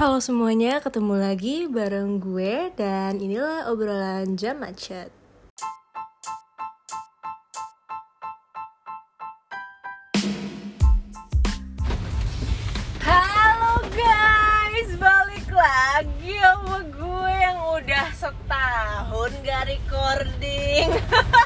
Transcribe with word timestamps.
Halo 0.00 0.16
semuanya, 0.16 0.80
ketemu 0.80 1.12
lagi 1.20 1.68
bareng 1.68 2.24
gue 2.24 2.72
dan 2.72 3.20
inilah 3.20 3.68
obrolan 3.68 4.32
jam 4.32 4.56
macet. 4.56 5.12
Halo 13.04 13.84
guys, 13.92 14.88
balik 14.96 15.44
lagi 15.52 16.32
sama 16.48 16.80
gue 16.80 17.32
yang 17.36 17.60
udah 17.60 18.08
setahun 18.16 19.36
gak 19.44 19.68
recording 19.68 20.96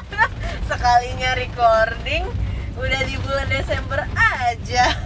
Sekalinya 0.71 1.35
recording, 1.35 2.23
udah 2.79 3.01
di 3.03 3.19
bulan 3.19 3.51
Desember 3.51 3.99
aja 4.15 5.04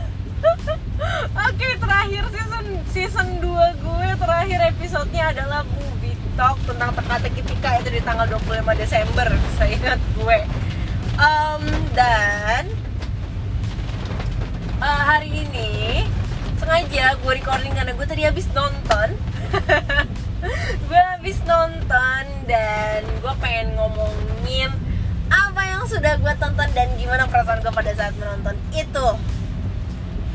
Oke, 1.49 1.69
terakhir 1.81 2.23
season 2.33 2.65
season 2.93 3.27
2 3.41 3.83
gue 3.85 4.09
terakhir 4.19 4.59
episodenya 4.73 5.33
adalah 5.33 5.61
movie 5.65 6.17
talk 6.37 6.55
tentang 6.63 6.93
teka-teki 6.95 7.41
tika 7.43 7.81
itu 7.81 7.89
di 7.97 8.01
tanggal 8.05 8.25
25 8.39 8.63
Desember, 8.79 9.27
saya 9.57 9.71
ingat 9.75 9.99
gue. 10.15 10.39
Em, 11.19 11.63
dan 11.91 12.63
eh, 14.79 15.01
hari 15.03 15.43
ini 15.43 16.07
sengaja 16.55 17.17
gue 17.19 17.33
recording 17.35 17.73
karena 17.75 17.91
gue 17.91 18.07
tadi 18.07 18.23
habis 18.23 18.47
nonton. 18.55 19.09
gue 20.87 21.01
habis 21.17 21.37
nonton 21.43 22.23
dan 22.47 23.01
gue 23.03 23.33
pengen 23.43 23.75
ngomongin 23.75 24.71
apa 25.27 25.61
yang 25.65 25.83
sudah 25.89 26.15
gue 26.21 26.33
tonton 26.39 26.69
dan 26.71 26.87
gimana 26.95 27.27
perasaan 27.27 27.59
gue 27.59 27.73
pada 27.73 27.91
saat 27.97 28.13
menonton 28.15 28.55
itu. 28.71 29.07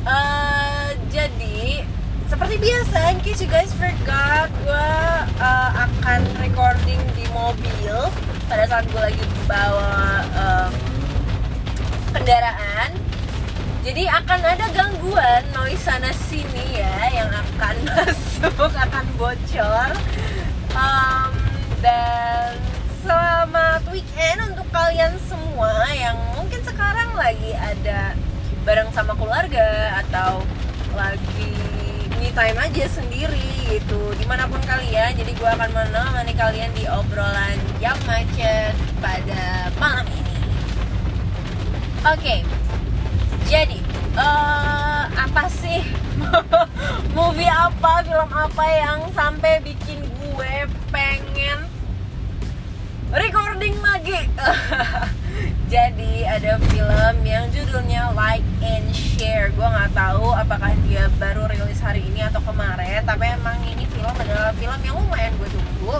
Eh, 0.04 0.88
jadi 1.08 1.80
seperti 2.28 2.60
biasa, 2.60 3.16
in 3.16 3.18
case 3.24 3.40
you 3.40 3.48
guys 3.48 3.72
forgot, 3.72 4.52
gue 4.60 4.92
uh, 5.40 5.70
akan 5.80 6.20
recording 6.44 7.00
di 7.16 7.24
mobil 7.32 7.96
pada 8.44 8.68
saat 8.68 8.84
gue 8.92 9.00
lagi 9.00 9.24
bawa 9.48 10.20
um, 10.36 10.72
kendaraan. 12.12 12.92
Jadi 13.80 14.04
akan 14.04 14.40
ada 14.44 14.66
gangguan 14.76 15.40
noise 15.56 15.80
sana 15.80 16.12
sini 16.28 16.84
ya 16.84 17.24
yang 17.24 17.30
akan 17.32 17.76
masuk, 17.88 18.72
akan 18.76 19.04
bocor. 19.16 19.88
Um, 20.76 21.32
dan 21.80 22.60
selamat 23.00 23.88
weekend 23.88 24.52
untuk 24.52 24.68
kalian 24.68 25.16
semua 25.32 25.88
yang 25.96 26.20
mungkin 26.36 26.60
sekarang 26.60 27.08
lagi 27.16 27.56
ada 27.56 28.12
bareng 28.64 28.90
sama 28.96 29.12
keluarga 29.14 30.00
atau 30.04 30.42
lagi 30.96 31.52
me 32.18 32.32
time 32.32 32.58
aja 32.58 32.84
sendiri 32.88 33.70
gitu. 33.70 34.00
Di 34.16 34.24
mana 34.24 34.48
pun 34.48 34.60
kalian 34.64 35.14
jadi 35.14 35.32
gue 35.32 35.50
akan 35.54 35.70
menemani 35.70 36.32
kalian 36.34 36.72
di 36.72 36.88
obrolan 36.88 37.56
jam 37.78 37.96
macet 38.08 38.74
pada 38.98 39.70
malam 39.76 40.08
ini. 40.08 40.36
Oke 42.04 42.64
jadi 43.44 43.78
eh, 44.16 45.02
apa 45.14 45.44
sih 45.52 45.84
movie 47.16 47.50
apa 47.50 48.02
film 48.02 48.30
apa 48.32 48.64
yang 48.66 48.98
sampai 49.12 49.60
bikin 49.60 50.00
gue 50.00 50.54
pengen 50.88 51.68
recording 53.14 53.76
lagi? 53.84 54.26
Jadi 55.74 56.22
ada 56.22 56.58
judulnya 57.74 58.14
Like 58.14 58.46
and 58.62 58.86
Share. 58.94 59.50
Gue 59.50 59.66
nggak 59.66 59.98
tahu 59.98 60.30
apakah 60.30 60.70
dia 60.86 61.10
baru 61.18 61.50
rilis 61.50 61.82
hari 61.82 62.06
ini 62.06 62.22
atau 62.22 62.38
kemarin 62.46 63.02
tapi 63.02 63.26
emang 63.26 63.58
ini 63.66 63.82
film 63.90 64.14
adalah 64.14 64.54
film 64.54 64.78
yang 64.86 64.94
lumayan 64.94 65.34
gue 65.42 65.50
tunggu. 65.50 65.98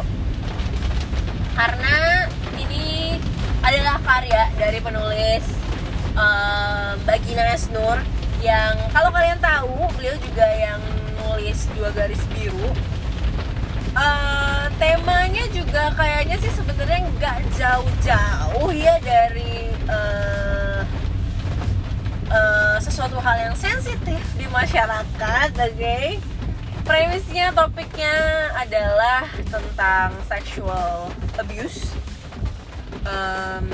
Karena 1.59 2.31
ini 2.55 3.19
adalah 3.59 3.99
karya 4.07 4.55
dari 4.55 4.79
penulis 4.79 5.43
eh, 6.15 6.95
Bagina 7.03 7.43
Esnur 7.51 7.99
yang 8.39 8.79
kalau 8.95 9.11
kalian 9.11 9.43
tahu 9.43 9.91
beliau 9.99 10.15
juga 10.23 10.47
yang 10.55 10.79
nulis 11.27 11.67
dua 11.75 11.91
garis 11.91 12.23
biru. 12.39 12.71
Eh, 13.99 14.65
temanya 14.79 15.43
juga 15.51 15.91
kayaknya 15.99 16.39
sih 16.39 16.55
sebenarnya 16.55 17.03
nggak 17.19 17.39
jauh-jauh 17.59 18.71
ya 18.71 18.95
dari 19.03 19.75
eh, 19.91 20.44
eh, 22.35 22.77
sesuatu 22.83 23.23
hal 23.23 23.51
yang 23.51 23.57
sensitif 23.57 24.23
di 24.35 24.51
masyarakat, 24.51 25.51
oke? 25.55 25.99
Premisnya, 26.85 27.55
topiknya 27.55 28.15
adalah 28.59 29.25
tentang 29.49 30.13
sexual 30.29 31.09
abuse, 31.41 31.95
um, 33.07 33.71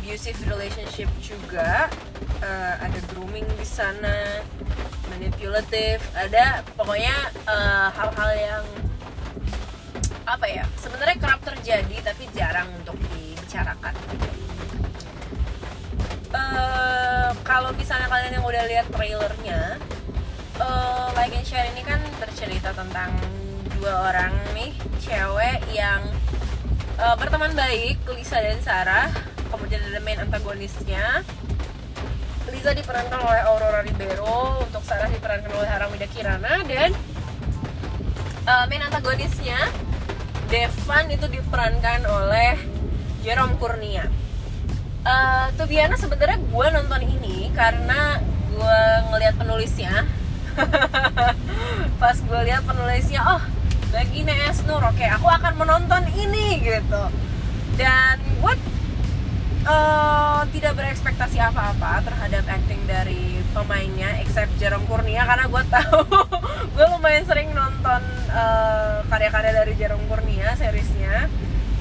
abusive 0.00 0.40
relationship 0.50 1.06
juga, 1.22 1.86
Eh, 2.40 2.74
ada 2.80 2.96
grooming 3.12 3.44
di 3.60 3.68
sana, 3.68 4.40
manipulative, 5.12 6.00
ada 6.16 6.64
pokoknya 6.72 7.12
eh, 7.36 7.88
hal-hal 7.92 8.30
yang 8.32 8.64
apa 10.24 10.46
ya 10.48 10.64
sebenarnya 10.80 11.20
kerap 11.20 11.40
terjadi 11.44 11.96
tapi 12.00 12.24
jarang 12.32 12.72
untuk 12.80 12.96
dibicarakan 13.12 13.92
Eh, 16.40 17.30
kalau 17.44 17.70
misalnya 17.76 18.08
kalian 18.08 18.32
yang 18.40 18.46
udah 18.46 18.64
lihat 18.66 18.86
trailernya 18.90 19.76
eh, 20.56 21.06
like 21.14 21.36
and 21.36 21.46
share 21.46 21.68
ini 21.68 21.84
kan 21.84 22.00
bercerita 22.16 22.72
tentang 22.72 23.12
dua 23.76 24.10
orang 24.10 24.32
nih 24.56 24.72
cewek 25.04 25.60
yang 25.70 26.00
eh, 26.96 27.14
berteman 27.20 27.52
baik 27.52 28.02
Lisa 28.16 28.40
dan 28.40 28.58
Sarah 28.64 29.12
kemudian 29.52 29.84
ada 29.84 30.00
main 30.00 30.18
antagonisnya 30.18 31.22
Lisa 32.50 32.74
diperankan 32.74 33.20
oleh 33.20 33.42
Aurora 33.46 33.86
Ribeiro 33.86 34.64
untuk 34.64 34.82
Sarah 34.82 35.06
diperankan 35.06 35.54
oleh 35.54 35.68
Haramida 35.70 36.08
Kirana 36.08 36.64
dan 36.66 36.90
eh, 38.48 38.64
main 38.66 38.82
antagonisnya 38.88 39.70
Devan 40.50 41.06
itu 41.14 41.30
diperankan 41.30 42.10
oleh 42.10 42.58
Jerome 43.22 43.54
Kurnia. 43.54 44.10
Uh, 45.00 45.48
tuh 45.56 45.64
Biana 45.64 45.96
sebenarnya 45.96 46.36
gue 46.44 46.66
nonton 46.76 47.00
ini 47.00 47.48
karena 47.56 48.20
gue 48.52 48.80
ngelihat 49.12 49.34
penulisnya. 49.40 50.04
Pas 52.00 52.16
gue 52.20 52.40
lihat 52.44 52.68
penulisnya, 52.68 53.24
oh 53.24 53.42
Bagina 53.90 54.34
Esnur, 54.52 54.84
oke 54.84 55.02
aku 55.02 55.26
akan 55.26 55.54
menonton 55.56 56.04
ini 56.12 56.60
gitu. 56.60 57.04
Dan 57.80 58.20
gue 58.44 58.54
uh, 59.64 60.42
tidak 60.52 60.72
berekspektasi 60.76 61.40
apa-apa 61.40 62.04
terhadap 62.04 62.44
acting 62.44 62.84
dari 62.84 63.40
pemainnya, 63.56 64.20
except 64.20 64.52
Jerome 64.60 64.84
Kurnia 64.84 65.24
karena 65.24 65.48
gue 65.48 65.62
tahu 65.64 66.00
gue 66.76 66.86
lumayan 66.92 67.24
sering 67.24 67.50
nonton 67.56 68.02
uh, 68.30 69.00
karya-karya 69.08 69.52
dari 69.64 69.72
Jerome 69.80 70.06
Kurnia 70.06 70.54
seriesnya 70.54 71.26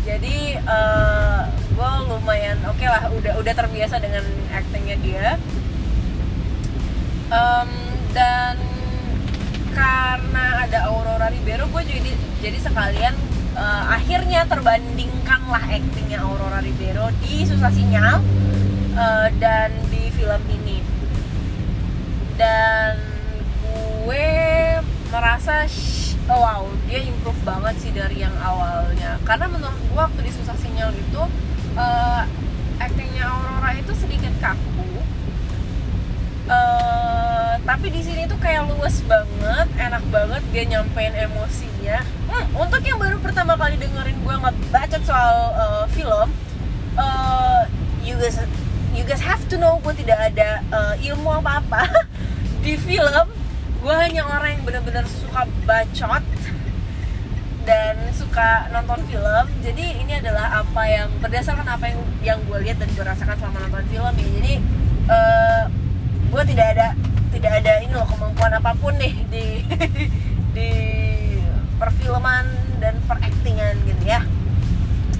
jadi 0.07 0.57
uh, 0.65 1.43
gue 1.79 1.91
lumayan 2.11 2.59
oke 2.67 2.83
lah 2.83 3.07
udah 3.07 3.39
udah 3.39 3.53
terbiasa 3.55 4.03
dengan 4.03 4.27
actingnya 4.51 4.99
dia. 4.99 5.39
Em, 7.31 7.69
dan 8.11 8.59
karena 9.71 10.67
ada 10.67 10.91
Aurora 10.91 11.31
Ribeiro 11.31 11.71
gue 11.71 11.83
jadi 11.87 12.11
jadi 12.43 12.59
sekalian 12.59 13.15
eh, 13.55 13.83
akhirnya 13.95 14.43
terbandingkan 14.43 15.47
lah 15.47 15.63
actingnya 15.71 16.19
Aurora 16.19 16.59
Ribeiro 16.59 17.15
di 17.23 17.47
Susah 17.47 17.71
Sinyal 17.71 18.19
eh, 18.99 19.27
dan 19.39 19.71
di 19.87 20.11
film 20.11 20.41
ini. 20.51 20.83
Dan 22.35 22.99
gue 23.63 24.27
merasa 25.15 25.63
sh- 25.63 26.19
oh, 26.27 26.43
wow 26.43 26.63
dia 26.91 27.07
improve 27.07 27.39
banget 27.47 27.75
sih 27.79 27.91
dari 27.95 28.19
yang 28.19 28.35
awalnya. 28.43 29.15
Karena 29.23 29.47
menurut 29.47 29.79
gue 29.79 29.95
waktu 29.95 30.19
di 30.27 30.31
susah 30.35 30.59
sinyal 30.59 30.91
itu 30.91 31.23
eh, 31.77 32.23
actingnya 32.79 33.25
Aurora 33.27 33.71
itu 33.75 33.91
sedikit 33.93 34.33
kaku. 34.39 35.03
Eh, 36.49 37.53
tapi 37.61 37.87
di 37.93 38.01
sini 38.01 38.25
tuh 38.25 38.41
kayak 38.41 38.65
luwes 38.65 39.05
banget 39.05 39.69
enak 39.77 40.01
banget 40.09 40.41
dia 40.49 40.63
nyampein 40.65 41.13
emosinya. 41.13 42.01
Hmm, 42.25 42.45
untuk 42.57 42.81
yang 42.81 42.97
baru 42.97 43.21
pertama 43.21 43.53
kali 43.53 43.77
dengerin 43.77 44.17
gue 44.17 44.35
ngebacot 44.41 45.03
soal 45.05 45.53
eh, 45.53 45.85
film 45.93 46.29
eh, 46.97 47.61
you 48.01 48.17
guys 48.17 48.41
you 48.97 49.05
guys 49.05 49.21
have 49.21 49.45
to 49.45 49.61
know 49.61 49.77
gue 49.85 49.93
tidak 50.01 50.33
ada 50.33 50.65
eh, 50.65 51.13
ilmu 51.13 51.29
apa 51.43 51.61
apa 51.61 51.81
di 52.65 52.73
film. 52.79 53.27
Gue 53.79 53.95
hanya 53.95 54.27
orang 54.27 54.59
yang 54.59 54.63
benar-benar 54.67 55.05
suka 55.07 55.47
bacot 55.63 56.23
dan 57.69 57.95
suka 58.17 58.65
nonton 58.73 58.97
film. 59.05 59.45
Jadi 59.61 60.01
ini 60.01 60.17
adalah 60.17 60.65
apa 60.65 60.89
yang 60.89 61.13
berdasarkan 61.21 61.69
apa 61.69 61.85
yang 61.85 62.01
yang 62.25 62.39
gue 62.49 62.57
lihat 62.65 62.81
dan 62.81 62.89
gue 62.97 63.05
rasakan 63.05 63.37
selama 63.37 63.69
nonton 63.69 63.85
film 63.93 64.13
ya 64.17 64.27
jadi 64.41 64.53
eh, 65.05 65.63
gue 66.33 66.43
tidak 66.49 66.67
ada 66.73 66.87
tidak 67.29 67.51
ada 67.61 67.73
ini 67.85 67.93
loh 67.93 68.09
kemampuan 68.09 68.57
apa 68.57 68.73
pun 68.73 68.97
nih 68.97 69.13
di 69.29 69.45
di 70.57 70.69
perfilman 71.77 72.49
dan 72.81 72.97
peraktingan 73.05 73.77
gitu 73.85 74.03
ya. 74.09 74.25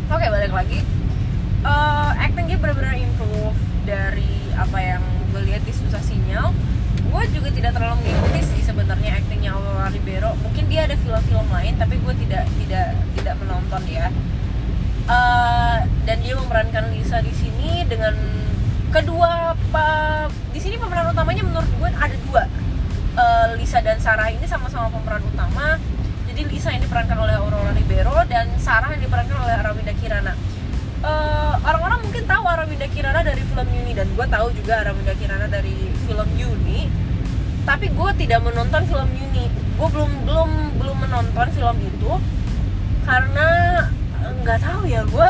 Oke 0.10 0.26
balik 0.26 0.50
lagi. 0.50 0.82
Uh, 1.60 2.16
actingnya 2.18 2.58
benar-benar 2.58 2.98
improve 2.98 3.60
dari 3.86 4.50
apa 4.58 4.80
yang 4.80 5.04
gue 5.30 5.54
lihat 5.54 5.62
di 5.70 5.74
susah 5.76 6.02
sinyal. 6.02 6.50
Gue 7.14 7.24
juga 7.30 7.54
tidak 7.54 7.78
terlalu 7.78 8.02
mengikuti 8.02 8.42
sih 8.42 8.62
sebenarnya 8.66 9.22
actingnya 9.22 9.54
Aurora 9.54 9.94
Ribeiro. 9.94 10.34
Mungkin 10.42 10.59
ada 10.90 10.98
film-film 11.06 11.46
lain 11.54 11.78
tapi 11.78 12.02
gue 12.02 12.14
tidak 12.26 12.50
tidak 12.66 12.98
tidak 13.14 13.36
menonton 13.38 13.82
ya. 13.86 14.10
Uh, 15.06 15.86
dan 16.10 16.18
dia 16.26 16.34
memerankan 16.34 16.90
Lisa 16.90 17.22
di 17.22 17.30
sini 17.30 17.86
dengan 17.86 18.18
kedua 18.90 19.54
pa, 19.70 20.26
di 20.50 20.58
sini 20.58 20.82
pemeran 20.82 21.14
utamanya 21.14 21.46
menurut 21.46 21.70
gue 21.70 21.90
ada 21.94 22.18
dua. 22.26 22.44
Uh, 23.14 23.54
Lisa 23.54 23.86
dan 23.86 24.02
Sarah 24.02 24.34
ini 24.34 24.50
sama-sama 24.50 24.90
pemeran 24.90 25.22
utama. 25.30 25.78
Jadi 26.26 26.42
Lisa 26.50 26.74
yang 26.74 26.82
diperankan 26.82 27.22
oleh 27.22 27.38
Aurora 27.38 27.70
Ribeiro 27.70 28.18
dan 28.26 28.50
Sarah 28.58 28.90
yang 28.90 29.06
diperankan 29.06 29.38
oleh 29.46 29.56
Arawinda 29.62 29.94
Kirana. 29.94 30.34
Eh, 31.00 31.54
orang-orang 31.64 32.06
mungkin 32.06 32.24
tahu 32.28 32.44
Arawinda 32.46 32.86
Kirana 32.92 33.26
dari 33.26 33.42
film 33.42 33.66
Yuni 33.66 33.98
dan 33.98 34.08
gue 34.14 34.26
tahu 34.30 34.54
juga 34.54 34.86
Arawinda 34.86 35.18
Kirana 35.18 35.50
dari 35.50 35.90
film 36.06 36.30
Yuni. 36.38 36.86
Tapi 37.66 37.90
gue 37.90 38.12
tidak 38.22 38.46
menonton 38.46 38.86
film 38.86 39.10
Yuni 39.18 39.50
gue 39.80 39.88
belum 39.96 40.12
belum 40.28 40.50
belum 40.76 40.98
menonton 41.08 41.48
film 41.56 41.78
itu 41.80 42.12
karena 43.08 43.48
nggak 44.44 44.60
tahu 44.60 44.84
ya 44.84 45.08
gue 45.08 45.30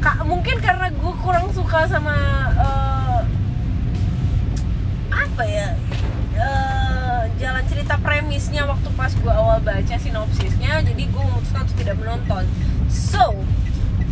kak 0.00 0.24
mungkin 0.24 0.56
karena 0.64 0.88
gue 0.88 1.14
kurang 1.20 1.52
suka 1.52 1.84
sama 1.84 2.16
uh, 2.56 3.20
apa 5.12 5.44
ya 5.44 5.76
uh, 6.40 7.28
jalan 7.36 7.64
cerita 7.68 8.00
premisnya 8.00 8.64
waktu 8.64 8.88
pas 8.96 9.12
gue 9.12 9.32
awal 9.32 9.60
baca 9.60 9.96
sinopsisnya 10.00 10.80
jadi 10.80 11.04
gue 11.04 11.22
memutuskan 11.28 11.68
untuk 11.68 11.76
tidak 11.76 11.96
menonton. 12.00 12.48
So 12.88 13.36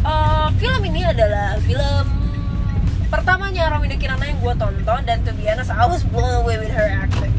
uh, 0.04 0.52
film 0.60 0.82
ini 0.92 1.08
adalah 1.08 1.56
film 1.64 2.06
pertamanya 3.08 3.72
Raminda 3.72 3.96
Kirana 3.96 4.28
yang 4.28 4.40
gue 4.44 4.54
tonton 4.60 5.00
dan 5.08 5.24
to 5.24 5.32
be 5.32 5.48
honest 5.48 5.72
I 5.72 5.88
was 5.88 6.04
blown 6.04 6.44
away 6.44 6.60
with 6.60 6.72
her 6.72 6.88
acting 6.88 7.31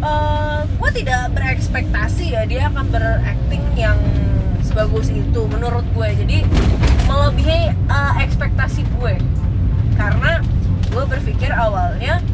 uh, 0.00 0.64
gue 0.66 0.90
tidak 1.00 1.32
berekspektasi 1.36 2.34
ya 2.34 2.42
dia 2.48 2.68
akan 2.72 2.86
berakting 2.88 3.64
yang 3.76 3.96
sebagus 4.64 5.12
itu 5.12 5.40
menurut 5.48 5.84
gue. 5.92 6.08
Jadi 6.24 6.38
melebihi 7.06 7.74
uh, 7.88 8.12
ekspektasi 8.20 8.84
gue. 8.98 9.14
Karena 9.96 10.40
gue 10.90 11.04
berpikir 11.04 11.52
awalnya 11.52 12.24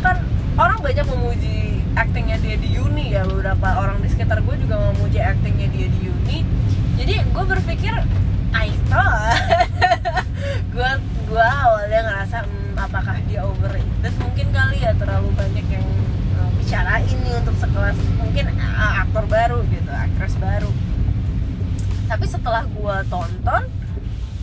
kan 0.00 0.24
orang 0.58 0.78
banyak 0.80 1.06
memuji 1.06 1.84
aktingnya 1.94 2.40
dia 2.40 2.56
di 2.56 2.80
uni 2.80 3.12
ya. 3.12 3.28
Beberapa 3.28 3.68
orang 3.76 4.00
di 4.00 4.08
sekitar 4.08 4.40
gue 4.40 4.56
juga 4.60 4.80
memuji 4.92 5.20
aktingnya 5.20 5.68
dia 5.70 5.86
di 5.92 6.00
uni. 6.08 6.38
Jadi 6.96 7.14
gue 7.20 7.44
berpikir 7.44 7.94
I 8.52 8.68
thought 8.88 9.11
uh, 18.82 18.92
aktor 19.06 19.24
baru 19.30 19.62
gitu 19.70 19.90
aktris 19.94 20.34
baru. 20.42 20.70
Tapi 22.10 22.26
setelah 22.26 22.66
gue 22.66 22.96
tonton 23.08 23.62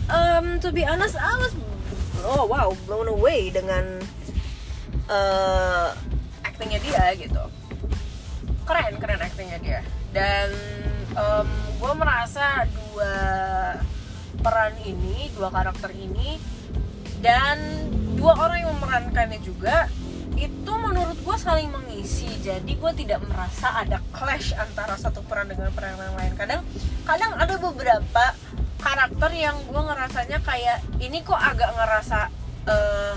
um, 0.08 0.46
to 0.58 0.72
be 0.72 0.82
honest 0.82 1.14
I 1.20 1.36
was 1.36 1.52
oh 2.24 2.48
wow 2.48 2.72
blown 2.88 3.12
away 3.12 3.52
dengan 3.52 4.00
uh, 5.12 5.92
actingnya 6.42 6.80
dia 6.80 7.04
gitu. 7.20 7.44
Keren 8.64 8.96
keren 8.96 9.20
actingnya 9.20 9.58
dia. 9.60 9.80
Dan 10.10 10.50
um, 11.14 11.48
gue 11.78 11.92
merasa 11.94 12.66
dua 12.66 13.14
peran 14.40 14.74
ini 14.88 15.28
dua 15.36 15.52
karakter 15.52 15.92
ini 15.92 16.40
dan 17.20 17.60
dua 18.16 18.32
orang 18.40 18.64
yang 18.64 18.72
memerankannya 18.80 19.38
juga 19.44 19.86
itu 20.40 20.72
menurut 20.72 21.18
gue 21.20 21.36
saling 21.36 21.68
mengisi. 21.70 22.28
Jadi 22.40 22.74
gue 22.74 22.92
tidak 22.96 23.20
merasa 23.28 23.76
ada 23.76 23.99
clash 24.10 24.52
antara 24.58 24.94
satu 24.98 25.22
peran 25.24 25.50
dengan 25.50 25.70
peran 25.74 25.96
yang 25.96 26.16
lain. 26.18 26.32
Kadang 26.34 26.60
kadang 27.06 27.32
ada 27.38 27.54
beberapa 27.56 28.24
karakter 28.80 29.30
yang 29.36 29.56
gue 29.68 29.82
ngerasanya 29.82 30.38
kayak 30.40 30.80
ini 30.98 31.20
kok 31.20 31.36
agak 31.36 31.70
ngerasa 31.76 32.32
uh, 32.66 33.14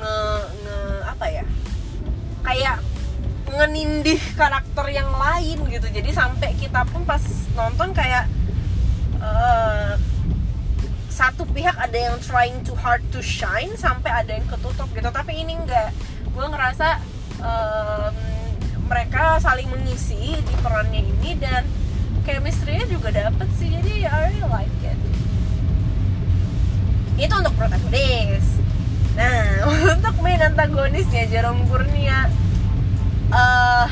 nge, 0.00 0.18
nge 0.64 0.78
apa 1.06 1.26
ya? 1.30 1.44
Kayak 2.44 2.76
ngenindih 3.54 4.20
karakter 4.34 4.86
yang 4.90 5.10
lain 5.14 5.58
gitu. 5.70 5.86
Jadi 5.88 6.10
sampai 6.10 6.50
kita 6.58 6.84
pun 6.90 7.06
pas 7.06 7.22
nonton 7.54 7.94
kayak 7.94 8.26
uh, 9.22 9.94
satu 11.06 11.46
pihak 11.54 11.78
ada 11.78 11.94
yang 12.10 12.18
trying 12.18 12.58
too 12.66 12.74
hard 12.74 13.00
to 13.14 13.22
shine 13.22 13.70
sampai 13.78 14.10
ada 14.10 14.34
yang 14.34 14.46
ketutup 14.50 14.90
gitu. 14.90 15.08
Tapi 15.08 15.46
ini 15.46 15.54
enggak. 15.54 15.94
Gue 16.34 16.46
ngerasa 16.50 16.98
um, 17.38 18.33
mereka 18.84 19.40
saling 19.40 19.68
mengisi 19.72 20.36
di 20.36 20.54
perannya 20.60 21.02
ini 21.02 21.36
dan 21.40 21.64
chemistry-nya 22.24 22.84
juga 22.88 23.08
dapet 23.12 23.48
sih 23.56 23.68
jadi 23.68 24.08
I 24.08 24.32
really 24.32 24.44
like 24.48 24.80
it. 24.84 24.98
Itu 27.20 27.34
untuk 27.36 27.54
protagonis. 27.56 28.44
Nah 29.14 29.68
untuk 29.96 30.14
main 30.20 30.40
antagonisnya 30.40 31.28
Jerome 31.28 31.64
Kurnia 31.68 32.28
uh, 33.32 33.86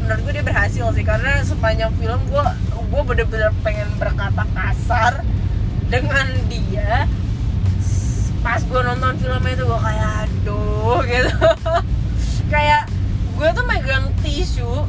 menurut 0.00 0.20
gue 0.26 0.32
dia 0.42 0.46
berhasil 0.46 0.86
sih 0.90 1.06
karena 1.06 1.38
sepanjang 1.46 1.94
film 2.02 2.18
gue 2.26 2.44
gue 2.90 3.02
bener-bener 3.06 3.54
pengen 3.62 3.86
berkata 3.98 4.42
kasar 4.54 5.22
dengan 5.86 6.26
dia. 6.50 7.06
Pas 8.42 8.58
gue 8.64 8.80
nonton 8.80 9.14
filmnya 9.22 9.52
itu 9.54 9.64
gue 9.66 9.80
kayak 9.82 10.10
aduh 10.26 10.98
gitu. 11.10 11.34
Kayak 12.50 12.90
gue 13.40 13.48
tuh 13.56 13.64
megang 13.64 14.04
tisu 14.20 14.84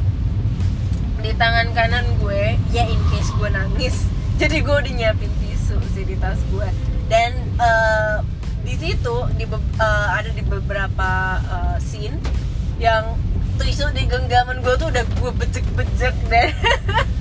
di 1.24 1.32
tangan 1.40 1.72
kanan 1.72 2.04
gue 2.20 2.52
ya 2.68 2.84
in 2.84 3.00
case 3.08 3.32
gue 3.40 3.48
nangis. 3.48 3.96
Jadi 4.40 4.60
gue 4.60 4.76
udah 4.76 4.92
nyiapin 4.92 5.32
tisu 5.40 5.80
sih 5.96 6.04
di 6.04 6.20
tas 6.20 6.36
gue. 6.52 6.68
Dan 7.08 7.32
uh, 7.56 8.20
di 8.60 8.76
situ 8.76 9.24
di 9.40 9.48
uh, 9.48 10.08
ada 10.12 10.28
di 10.36 10.44
beberapa 10.44 11.40
uh, 11.48 11.76
scene 11.80 12.20
yang 12.76 13.16
tisu 13.56 13.88
di 13.96 14.04
genggaman 14.04 14.60
gue 14.60 14.76
tuh 14.76 14.92
udah 14.92 15.00
gue 15.00 15.32
bejek-bejek 15.32 16.12
deh. 16.28 16.52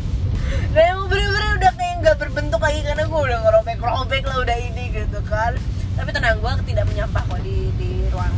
Dan 0.75 0.83
yang 0.83 1.07
bener-bener 1.07 1.63
udah 1.63 1.71
kayak 1.79 1.95
nggak 2.03 2.17
berbentuk 2.27 2.59
lagi 2.59 2.83
karena 2.83 3.07
gue 3.07 3.21
udah 3.31 3.39
ngerobek-robek 3.39 4.23
lah 4.27 4.35
udah 4.35 4.57
ini 4.59 4.83
gitu 4.91 5.23
kan. 5.31 5.55
Tapi 5.95 6.11
tenang 6.11 6.43
gue 6.43 6.51
tidak 6.67 6.91
menyampah 6.91 7.23
kok 7.23 7.39
di 7.39 7.71
di 7.79 8.03
ruang 8.11 8.35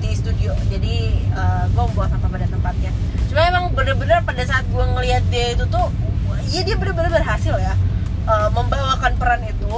di 0.00 0.10
studio. 0.16 0.52
Jadi 0.72 1.28
uh, 1.36 1.64
gue 1.70 1.82
membuang 1.84 2.10
sampah 2.10 2.30
pada 2.32 2.46
tempatnya. 2.48 2.90
Cuma 3.28 3.40
emang 3.46 3.64
bener-bener 3.76 4.18
pada 4.24 4.42
saat 4.42 4.64
gue 4.66 4.84
ngelihat 4.84 5.22
dia 5.28 5.54
itu 5.54 5.64
tuh 5.68 5.86
iya 6.50 6.66
dia 6.66 6.74
bener-bener 6.74 7.12
berhasil 7.14 7.54
ya 7.60 7.76
uh, 8.26 8.48
membawakan 8.50 9.12
peran 9.20 9.44
itu. 9.46 9.74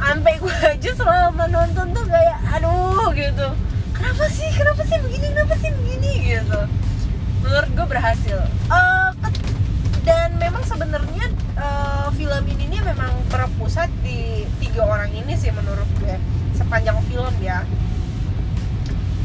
Sampai 0.00 0.36
gue 0.42 0.54
aja 0.74 0.90
selama 0.92 1.46
nonton 1.46 1.86
tuh 1.94 2.04
kayak 2.10 2.38
aduh 2.58 3.08
gitu. 3.14 3.48
Kenapa 3.94 4.24
sih? 4.32 4.48
Kenapa 4.52 4.82
sih 4.84 4.96
begini? 5.00 5.26
Kenapa 5.32 5.54
sih 5.60 5.70
begini? 5.72 6.12
Gitu. 6.36 6.60
Menurut 7.46 7.70
gue 7.72 7.86
berhasil. 7.86 8.38
Uh, 8.68 9.12
dan 10.00 10.32
memang 10.40 10.64
sebenarnya 10.64 11.28
uh, 11.60 12.08
film 12.16 12.44
ini 12.48 12.72
nih 12.72 12.82
memang 12.82 13.12
berpusat 13.28 13.92
di 14.00 14.48
tiga 14.58 14.88
orang 14.88 15.12
ini 15.12 15.36
sih 15.36 15.52
menurut 15.52 15.86
gue 16.00 16.16
sepanjang 16.56 16.96
film 17.08 17.34
ya 17.44 17.62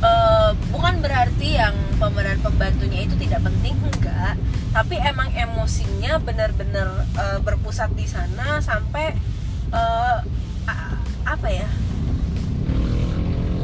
uh, 0.05 0.49
bukan 0.69 1.01
berarti 1.01 1.57
yang 1.57 1.73
pemeran 1.97 2.37
pembantunya 2.41 3.09
itu 3.09 3.15
tidak 3.17 3.41
penting 3.41 3.75
enggak. 3.81 4.37
Tapi 4.75 4.95
emang 4.99 5.31
emosinya 5.31 6.19
benar-benar 6.19 7.07
uh, 7.15 7.39
berpusat 7.41 7.95
di 7.95 8.05
sana 8.05 8.59
sampai 8.59 9.15
uh, 9.71 10.19
apa 11.25 11.47
ya? 11.49 11.67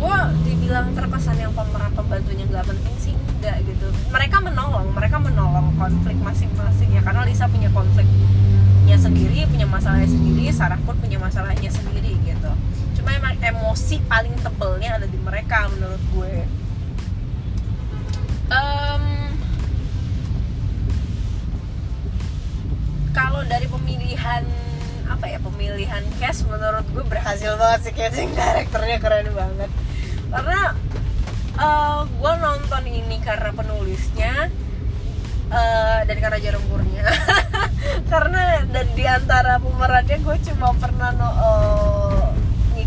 Gue 0.01 0.17
dibilang 0.49 0.97
terkesan 0.97 1.37
yang 1.37 1.53
pemeran 1.53 1.93
pembantunya 1.93 2.45
nggak 2.49 2.65
penting 2.65 2.95
sih 2.97 3.13
enggak 3.13 3.61
gitu. 3.67 3.87
Mereka 4.09 4.41
menolong 4.41 4.87
mereka 4.95 5.21
menolong 5.21 5.75
konflik 5.77 6.17
masing-masing 6.23 6.89
ya. 6.95 7.01
Karena 7.05 7.21
Lisa 7.27 7.45
punya 7.51 7.69
konfliknya 7.69 8.97
sendiri 8.97 9.47
punya 9.47 9.67
masalahnya 9.67 10.09
sendiri 10.09 10.51
Sarah 10.51 10.79
pun 10.83 10.95
punya 10.99 11.15
masalahnya 11.19 11.69
sendiri 11.71 11.90
cuma 13.01 13.17
emang 13.17 13.33
emosi 13.41 13.97
paling 14.05 14.37
tebelnya 14.45 15.01
ada 15.01 15.09
di 15.09 15.17
mereka 15.17 15.65
menurut 15.73 16.03
gue. 16.13 16.35
Um, 18.53 19.05
kalau 23.09 23.41
dari 23.49 23.65
pemilihan 23.65 24.45
apa 25.09 25.25
ya 25.25 25.41
pemilihan 25.41 26.05
cast 26.21 26.45
menurut 26.45 26.85
gue 26.93 27.01
berhasil 27.09 27.57
banget 27.57 27.89
sih 27.89 27.93
casting 27.97 28.29
karakternya 28.37 29.01
keren 29.01 29.33
banget. 29.33 29.71
Karena 30.29 30.77
uh, 31.57 32.05
gue 32.05 32.33
nonton 32.37 32.83
ini 32.85 33.17
karena 33.25 33.49
penulisnya 33.49 34.53
uh, 35.49 36.05
dan 36.05 36.17
karena 36.21 36.37
Jarum 36.37 36.61
Kurnia 36.69 37.09
karena 38.13 38.61
dan 38.69 38.87
di 38.93 39.09
antara 39.09 39.57
pemerannya 39.57 40.21
gue 40.21 40.37
cuma 40.53 40.69
pernah 40.77 41.09
no, 41.17 41.25
uh, 41.25 42.40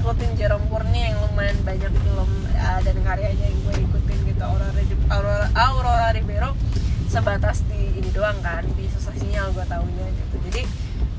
ngikutin 0.04 0.37
Jarum 0.37 0.61
Kurnia 0.68 1.16
yang 1.16 1.18
lumayan 1.25 1.56
banyak 1.64 1.88
film 1.88 2.28
uh, 2.52 2.78
dan 2.84 2.96
karyanya 3.00 3.49
yang 3.49 3.61
gue 3.64 3.88
ikutin 3.88 4.18
gitu 4.28 4.42
Aurora 4.44 4.68
Aurora, 5.08 5.49
Aurora 5.56 6.08
Ribeiro 6.12 6.52
sebatas 7.08 7.64
di 7.73 7.96
ini 7.96 8.12
doang 8.12 8.37
kan 8.44 8.68
di 8.76 8.84
susah 8.92 9.16
sinyal 9.16 9.56
gue 9.56 9.64
tahunya 9.64 10.06
gitu. 10.12 10.37
Jadi 10.44 10.62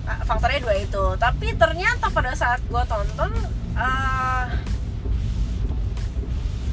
uh, 0.06 0.22
faktornya 0.30 0.62
dua 0.62 0.76
itu. 0.78 1.04
Tapi 1.18 1.58
ternyata 1.58 2.14
pada 2.14 2.38
saat 2.38 2.62
gue 2.62 2.84
tonton 2.86 3.34
uh, 3.74 4.54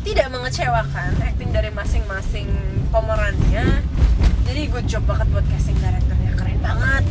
tidak 0.05 0.29
mengecewakan 0.29 1.17
acting 1.17 1.49
dari 1.49 1.73
masing-masing 1.73 2.53
pemerannya. 2.93 3.81
Jadi 4.53 4.61
gue 4.69 4.83
coba 4.85 5.17
banget 5.17 5.27
buat 5.33 5.47
casting 5.49 5.81
directornya. 5.81 6.33
Keren 6.37 6.61
banget. 6.61 7.05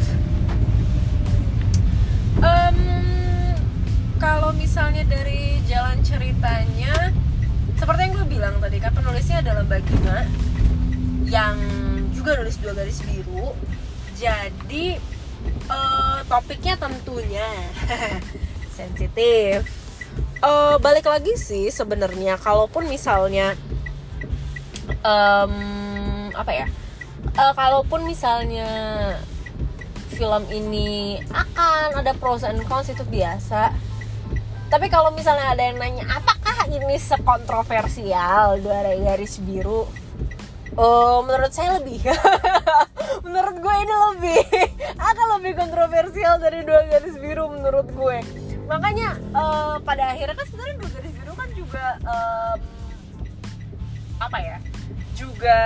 Um, 2.37 2.77
kalau 4.51 4.67
misalnya 4.67 5.07
dari 5.07 5.63
jalan 5.63 5.95
ceritanya 6.03 7.15
seperti 7.79 8.03
yang 8.03 8.13
gue 8.19 8.27
bilang 8.35 8.55
tadi 8.59 8.83
kan 8.83 8.91
penulisnya 8.91 9.39
adalah 9.39 9.63
Bagina 9.63 10.27
yang 11.23 11.55
juga 12.11 12.35
nulis 12.35 12.59
dua 12.59 12.75
garis 12.75 12.99
biru. 12.99 13.55
Jadi 14.19 14.99
uh, 15.71 16.19
topiknya 16.27 16.75
tentunya 16.75 17.47
sensitif. 18.75 19.71
Uh, 20.43 20.75
balik 20.83 21.07
lagi 21.07 21.31
sih 21.39 21.71
sebenarnya 21.71 22.35
kalaupun 22.35 22.91
misalnya 22.91 23.55
um, 24.99 26.27
apa 26.35 26.51
ya 26.51 26.67
uh, 27.39 27.55
kalaupun 27.55 28.03
misalnya 28.03 28.67
film 30.11 30.43
ini 30.51 31.23
akan 31.31 32.03
ada 32.03 32.11
pros 32.19 32.43
and 32.43 32.59
cons 32.67 32.91
itu 32.91 33.07
biasa 33.07 33.90
tapi 34.71 34.87
kalau 34.87 35.11
misalnya 35.11 35.51
ada 35.51 35.67
yang 35.67 35.75
nanya 35.75 36.07
apakah 36.07 36.63
ini 36.71 36.95
sekontroversial 36.95 38.55
dua 38.63 38.95
garis 39.03 39.43
biru 39.43 39.83
Oh, 40.79 41.19
menurut 41.27 41.51
saya 41.51 41.83
lebih. 41.83 41.99
menurut 43.27 43.59
gue 43.59 43.75
ini 43.75 43.95
lebih 44.07 44.39
akan 45.11 45.27
lebih 45.35 45.59
kontroversial 45.59 46.39
dari 46.39 46.63
dua 46.63 46.87
garis 46.87 47.19
biru 47.19 47.51
menurut 47.51 47.91
gue. 47.91 48.23
Makanya 48.71 49.19
uh, 49.35 49.75
pada 49.83 50.15
akhirnya 50.15 50.31
kan 50.31 50.47
sebenarnya 50.47 50.75
dua 50.79 50.89
garis 50.95 51.11
biru 51.11 51.33
kan 51.35 51.49
juga 51.59 51.85
um, 52.07 52.57
apa 54.23 54.37
ya? 54.39 54.57
Juga 55.11 55.59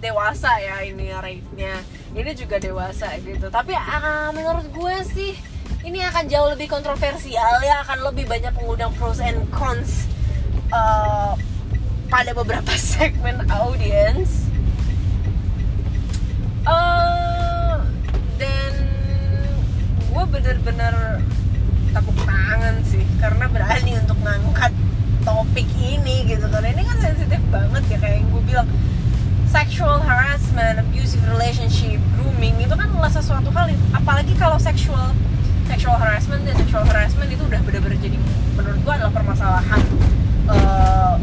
dewasa 0.00 0.60
ya 0.60 0.80
ini 0.84 1.12
rate-nya 1.12 1.76
ini 2.16 2.32
juga 2.32 2.56
dewasa 2.56 3.20
gitu 3.20 3.52
tapi 3.52 3.76
uh, 3.76 4.32
menurut 4.32 4.64
gue 4.72 4.96
sih 5.12 5.32
ini 5.80 6.04
akan 6.04 6.24
jauh 6.28 6.48
lebih 6.52 6.68
kontroversial 6.68 7.56
ya 7.64 7.80
akan 7.88 8.12
lebih 8.12 8.28
banyak 8.28 8.52
mengundang 8.52 8.92
pros 9.00 9.16
and 9.16 9.48
cons 9.48 10.04
uh, 10.68 11.32
pada 12.12 12.36
beberapa 12.36 12.72
segmen 12.92 13.40
audience. 13.48 14.44
Uh, 16.68 17.80
dan 18.36 18.72
gue 20.12 20.24
bener-bener 20.28 21.24
tepuk 21.96 22.18
tangan 22.28 22.76
sih 22.84 23.02
karena 23.16 23.48
berani 23.48 23.96
untuk 23.96 24.20
ngangkat 24.20 24.70
topik 25.24 25.66
ini 25.80 26.28
gitu 26.28 26.44
karena 26.52 26.76
ini 26.76 26.84
kan 26.84 26.98
sensitif 27.00 27.40
banget 27.48 27.82
ya 27.88 27.98
kayak 27.98 28.16
yang 28.20 28.28
gue 28.28 28.42
bilang. 28.44 28.68
Sexual 29.50 29.98
harassment, 30.06 30.78
abusive 30.78 31.26
relationship, 31.26 31.98
grooming 32.14 32.54
itu 32.62 32.70
kan 32.70 32.86
adalah 32.86 33.10
sesuatu 33.10 33.50
hal 33.50 33.66
apalagi 33.90 34.30
kalau 34.38 34.54
sexual 34.62 35.10
sexual 35.70 35.94
harassment 35.94 36.42
dan 36.42 36.54
sexual 36.58 36.82
harassment 36.82 37.30
itu 37.30 37.42
udah 37.46 37.62
bener-bener 37.62 37.98
jadi 38.02 38.18
menurut 38.58 38.80
gua 38.82 38.94
adalah 38.98 39.14
permasalahan 39.14 39.82
uh, 40.50 41.14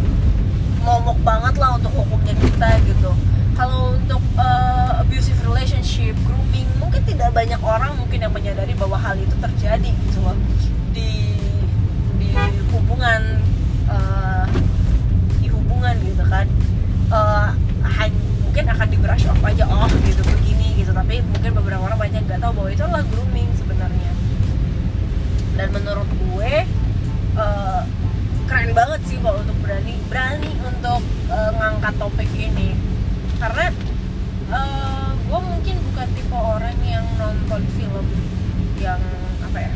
momok 0.87 1.19
banget 1.27 1.59
lah 1.59 1.75
untuk 1.75 1.91
hukumnya 1.91 2.31
kita 2.39 2.79
gitu. 2.87 3.11
Kalau 3.59 3.99
untuk 3.99 4.23
uh, 4.39 5.03
abusive 5.03 5.35
relationship, 5.43 6.15
grooming 6.23 6.69
mungkin 6.79 7.03
tidak 7.03 7.35
banyak 7.35 7.59
orang 7.59 7.91
mungkin 7.99 8.23
yang 8.23 8.31
menyadari 8.31 8.71
bahwa 8.77 8.95
hal 8.95 9.19
itu 9.19 9.35
terjadi 9.35 9.91
gitu 9.91 10.23
loh 10.23 10.37
di 10.95 11.35
di 12.21 12.31
hubungan 12.71 13.43
uh, 13.91 14.47
di 15.43 15.51
hubungan 15.51 15.99
gitu 16.07 16.23
kan. 16.23 16.47
Uh, 17.11 17.51
mungkin 18.57 18.73
akan 18.73 18.89
di 18.89 18.97
brush 18.97 19.25
off 19.29 19.37
aja 19.45 19.69
oh 19.69 19.85
gitu 20.01 20.17
begini 20.25 20.73
gitu 20.81 20.89
tapi 20.89 21.21
mungkin 21.29 21.61
beberapa 21.61 21.77
orang 21.77 22.09
banyak 22.09 22.25
nggak 22.25 22.41
tahu 22.41 22.57
bahwa 22.57 22.69
itu 22.73 22.81
adalah 22.81 23.05
grooming 23.05 23.46
dan 25.57 25.73
menurut 25.73 26.05
gue 26.05 26.53
uh, 27.33 27.81
keren 28.45 28.71
banget 28.77 29.01
sih 29.09 29.17
kalau 29.19 29.41
untuk 29.41 29.57
berani 29.59 29.97
berani 30.07 30.53
untuk 30.61 31.01
uh, 31.33 31.51
ngangkat 31.57 31.93
topik 31.97 32.29
ini. 32.37 32.77
Karena 33.41 33.73
uh, 34.53 35.11
gue 35.17 35.39
mungkin 35.41 35.75
bukan 35.91 36.07
tipe 36.13 36.37
orang 36.37 36.77
yang 36.85 37.05
nonton 37.17 37.61
film 37.75 38.05
yang 38.77 39.01
apa 39.41 39.57
ya 39.57 39.73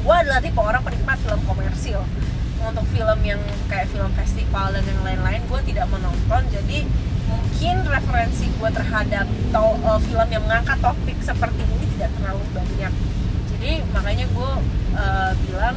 gue 0.00 0.14
adalah 0.14 0.40
tipe 0.40 0.60
orang 0.62 0.82
penikmat 0.86 1.18
film 1.26 1.40
komersil. 1.44 2.00
Untuk 2.60 2.84
film 2.92 3.18
yang 3.24 3.40
kayak 3.72 3.88
film 3.88 4.12
festival 4.14 4.68
dan 4.70 4.84
yang 4.84 5.00
lain-lain 5.02 5.42
gue 5.48 5.60
tidak 5.74 5.90
menonton. 5.90 6.42
Jadi 6.54 6.86
mungkin 7.26 7.74
referensi 7.86 8.46
gue 8.46 8.70
terhadap 8.72 9.26
to, 9.26 9.64
uh, 9.86 10.00
film 10.00 10.28
yang 10.30 10.42
mengangkat 10.46 10.78
topik 10.78 11.18
seperti 11.20 11.62
ini 11.66 11.86
tidak 11.98 12.10
terlalu 12.20 12.44
banyak. 12.52 12.92
Jadi 13.52 13.70
makanya 13.92 14.26
gue 14.28 14.50
uh, 14.96 15.32
bilang 15.46 15.76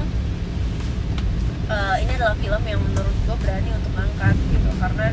uh, 1.70 1.96
ini 2.02 2.12
adalah 2.18 2.36
film 2.38 2.64
yang 2.66 2.82
menurut 2.82 3.16
gue 3.28 3.38
berani 3.42 3.70
untuk 3.74 3.94
angkat 3.98 4.36
gitu. 4.52 4.70
Karena 4.78 5.08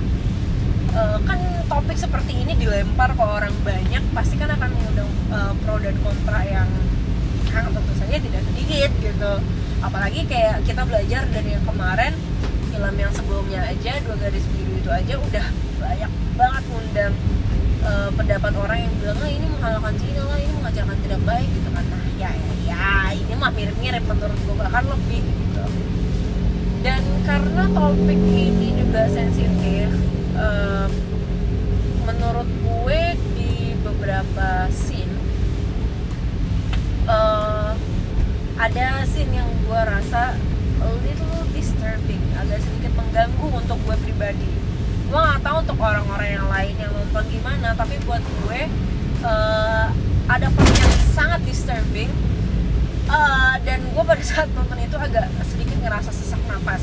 uh, 0.96 1.18
kan 1.24 1.38
topik 1.70 1.98
seperti 1.98 2.32
ini 2.34 2.52
dilempar 2.58 3.14
ke 3.14 3.24
orang 3.24 3.54
banyak 3.62 4.02
pasti 4.16 4.34
kan 4.40 4.50
akan 4.50 4.68
mengundang 4.74 5.10
uh, 5.30 5.52
pro 5.62 5.76
dan 5.78 5.96
kontra 6.02 6.40
yang 6.46 6.68
yang 7.50 7.66
tentu 7.74 7.92
saja 7.98 8.16
tidak 8.18 8.42
sedikit 8.52 8.90
gitu. 9.02 9.32
Apalagi 9.80 10.28
kayak 10.28 10.62
kita 10.68 10.84
belajar 10.84 11.24
dari 11.32 11.56
yang 11.56 11.64
kemarin 11.64 12.12
film 12.70 12.94
yang 12.94 13.12
sebelumnya 13.12 13.60
aja 13.66 13.98
dua 14.06 14.16
garis 14.20 14.46
biru 14.54 14.72
itu 14.78 14.90
aja 14.92 15.14
udah 15.18 15.46
banyak 15.80 16.12
banget 16.38 16.62
ngundang 16.70 17.14
uh, 17.82 18.08
pendapat 18.14 18.52
orang 18.56 18.78
yang 18.86 18.92
bilang 19.02 19.18
ah 19.20 19.30
ini 19.30 19.46
menghalalkan 19.50 19.94
zina 19.98 20.22
lah 20.24 20.38
ini 20.38 20.52
mengajarkan 20.54 20.96
tidak 21.02 21.20
baik 21.26 21.48
gitu 21.50 21.68
kan. 21.74 21.84
Nah 21.90 22.04
ya 22.20 22.30
ya, 22.30 22.52
ya 22.80 23.12
ini 23.12 23.34
mah 23.36 23.52
mirip-mirip 23.52 24.04
menurut 24.08 24.38
gue 24.40 24.56
bahkan 24.56 24.84
lebih 24.88 25.20
gitu. 25.20 25.64
Dan 26.80 27.02
karena 27.28 27.68
topik 27.76 28.20
ini 28.24 28.72
juga 28.80 29.04
sensitif 29.12 29.92
uh, 30.32 30.88
menurut 32.08 32.48
gue 32.48 33.02
di 33.36 33.76
beberapa 33.84 34.72
scene 34.72 35.12
uh, 37.04 37.76
ada 38.56 39.04
scene 39.04 39.36
yang 39.36 39.50
gue 39.68 39.80
rasa 39.84 40.40
a 40.80 40.88
little 41.04 41.44
disturbing 41.52 42.24
agak 42.40 42.64
sedikit 42.64 42.96
mengganggu 42.96 43.46
untuk 43.52 43.76
gue 43.84 43.96
pribadi. 44.08 44.48
Gue 45.12 45.20
nggak 45.20 45.44
tahu 45.44 45.56
untuk 45.68 45.78
orang-orang 45.84 46.30
yang 46.40 46.48
lain 46.48 46.74
yang 46.80 46.92
nonton 46.96 47.24
gimana 47.28 47.76
tapi 47.76 48.00
buat 48.08 48.24
gue 48.24 48.60
uh, 49.20 49.86
ada 50.30 50.46
part 50.48 50.72
yang 50.80 50.96
sangat 51.12 51.40
disturbing 51.44 52.08
uh, 53.10 53.54
dan 53.66 53.82
gue 53.82 54.04
pada 54.06 54.22
saat 54.22 54.48
nonton 54.54 54.78
itu 54.78 54.96
agak 54.96 55.26
sedikit 55.44 55.78
ngerasa 55.82 56.10
sesak 56.14 56.40
napas. 56.46 56.82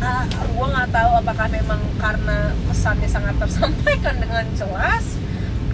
Uh, 0.00 0.24
gue 0.26 0.66
nggak 0.66 0.90
tahu 0.90 1.10
apakah 1.22 1.46
memang 1.52 1.80
karena 2.00 2.50
pesannya 2.66 3.08
sangat 3.08 3.36
tersampaikan 3.38 4.16
dengan 4.18 4.44
jelas 4.56 5.20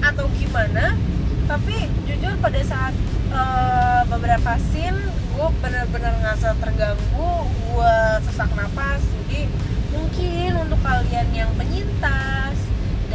atau 0.03 0.27
gimana 0.37 0.99
tapi 1.47 1.87
jujur 2.11 2.35
pada 2.43 2.59
saat 2.67 2.95
uh, 3.31 4.03
beberapa 4.11 4.59
scene 4.71 4.99
gue 5.31 5.49
bener-bener 5.63 6.11
ngerasa 6.27 6.59
terganggu 6.59 7.33
gue 7.47 7.97
sesak 8.27 8.51
napas 8.59 8.99
jadi 9.27 9.47
mungkin 9.95 10.51
untuk 10.67 10.81
kalian 10.83 11.29
yang 11.31 11.51
penyintas 11.55 12.59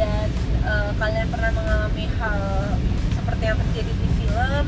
dan 0.00 0.32
uh, 0.64 0.96
kalian 0.96 1.28
pernah 1.28 1.52
mengalami 1.52 2.08
hal 2.16 2.40
seperti 3.12 3.42
yang 3.44 3.58
terjadi 3.60 3.92
di 3.92 4.08
film 4.16 4.64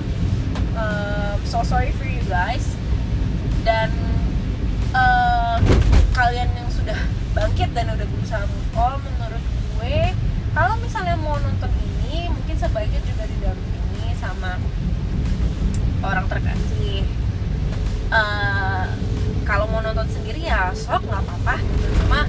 uh, 0.76 1.34
so 1.46 1.62
sorry 1.62 1.90
for 1.96 2.06
you 2.06 2.22
guys. 2.30 2.76
Dan 3.64 3.90
uh, 4.92 5.58
kalian 6.12 6.50
yang 6.54 6.68
sudah 6.70 6.98
bangkit 7.34 7.72
dan 7.74 7.90
udah 7.90 8.06
berusaha 8.06 8.44
move 8.46 8.70
on 8.78 9.00
menurut 9.02 9.44
gue 9.74 9.98
kalau 10.54 10.74
misalnya 10.78 11.18
mau 11.18 11.34
nonton 11.40 11.72
ini 11.82 12.30
mungkin 12.30 12.54
sebaiknya 12.54 13.02
juga 13.02 13.24
didampingi 13.26 14.14
sama 14.20 14.60
orang 16.04 16.26
terkasih. 16.30 17.02
Uh, 18.14 18.86
kalau 19.42 19.66
mau 19.68 19.82
nonton 19.82 20.06
sendiri 20.06 20.46
ya 20.46 20.70
sok 20.76 21.02
nggak 21.08 21.22
apa-apa. 21.24 21.56
Cuma 21.98 22.20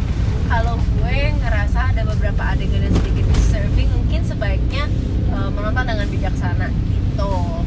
kalau 0.49 0.79
gue 0.79 0.95
gue 1.05 1.29
ngerasa 1.37 1.93
ada 1.93 2.01
beberapa 2.01 2.41
adegan 2.49 2.81
yang 2.81 2.95
sedikit 2.97 3.29
disturbing 3.29 3.85
mungkin 3.93 4.25
sebaiknya 4.25 4.89
uh, 5.37 5.53
menonton 5.53 5.85
dengan 5.85 6.07
bijaksana 6.09 6.67
gitu 6.73 7.04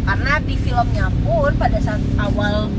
karena 0.09 0.41
di 0.41 0.57
filmnya 0.57 1.13
pun 1.21 1.53
pada 1.61 1.77
saat 1.85 2.01
awal 2.17 2.73